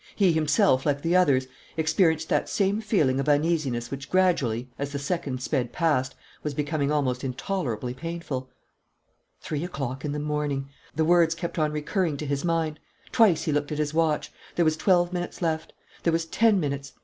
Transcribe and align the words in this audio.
He 0.15 0.31
himself, 0.31 0.83
like 0.83 1.03
the 1.03 1.15
others, 1.15 1.45
experienced 1.77 2.27
that 2.29 2.49
same 2.49 2.81
feeling 2.81 3.19
of 3.19 3.29
uneasiness 3.29 3.91
which 3.91 4.09
gradually, 4.09 4.67
as 4.79 4.91
the 4.91 4.97
seconds 4.97 5.43
sped 5.43 5.71
past, 5.71 6.15
was 6.41 6.55
becoming 6.55 6.91
almost 6.91 7.23
intolerably 7.23 7.93
painful. 7.93 8.49
Three 9.41 9.63
o'clock 9.63 10.03
in 10.03 10.11
the 10.11 10.17
morning!... 10.17 10.67
The 10.95 11.05
words 11.05 11.35
kept 11.35 11.59
on 11.59 11.71
recurring 11.71 12.17
to 12.17 12.25
his 12.25 12.43
mind. 12.43 12.79
Twice 13.11 13.43
he 13.43 13.51
looked 13.51 13.71
at 13.71 13.77
his 13.77 13.93
watch. 13.93 14.31
There 14.55 14.65
was 14.65 14.75
twelve 14.75 15.13
minutes 15.13 15.39
left. 15.39 15.71
There 16.01 16.11
was 16.13 16.25
ten 16.25 16.59
minutes. 16.59 16.93